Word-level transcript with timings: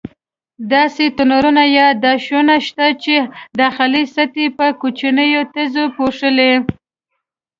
داسې 0.73 1.03
تنورونه 1.17 1.63
یا 1.77 1.87
داشونه 2.05 2.55
شته 2.67 2.87
چې 3.03 3.15
داخلي 3.61 4.03
سطحه 4.15 4.41
یې 4.43 4.55
په 4.57 4.67
کوچنیو 4.81 5.41
تیږو 5.53 5.85
پوښلې. 5.95 6.53